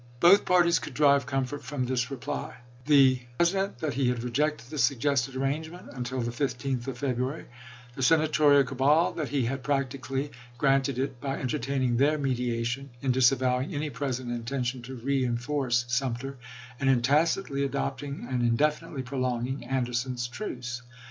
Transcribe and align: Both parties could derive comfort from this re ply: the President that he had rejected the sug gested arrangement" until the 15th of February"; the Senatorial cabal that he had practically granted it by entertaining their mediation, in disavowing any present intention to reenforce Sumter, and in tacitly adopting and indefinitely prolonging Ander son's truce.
Both 0.19 0.45
parties 0.45 0.79
could 0.79 0.95
derive 0.95 1.27
comfort 1.27 1.63
from 1.63 1.85
this 1.85 2.09
re 2.09 2.17
ply: 2.17 2.55
the 2.87 3.19
President 3.37 3.77
that 3.81 3.93
he 3.93 4.09
had 4.09 4.23
rejected 4.23 4.71
the 4.71 4.79
sug 4.79 4.97
gested 4.97 5.35
arrangement" 5.39 5.89
until 5.93 6.19
the 6.21 6.31
15th 6.31 6.87
of 6.87 6.97
February"; 6.97 7.45
the 7.95 8.01
Senatorial 8.01 8.63
cabal 8.63 9.11
that 9.13 9.29
he 9.29 9.45
had 9.45 9.61
practically 9.61 10.31
granted 10.57 10.97
it 10.97 11.21
by 11.21 11.37
entertaining 11.37 11.97
their 11.97 12.17
mediation, 12.17 12.89
in 13.03 13.11
disavowing 13.11 13.75
any 13.75 13.91
present 13.91 14.31
intention 14.31 14.81
to 14.81 14.95
reenforce 14.95 15.85
Sumter, 15.87 16.39
and 16.79 16.89
in 16.89 17.03
tacitly 17.03 17.63
adopting 17.63 18.25
and 18.27 18.41
indefinitely 18.41 19.03
prolonging 19.03 19.65
Ander 19.65 19.93
son's 19.93 20.27
truce. 20.27 20.81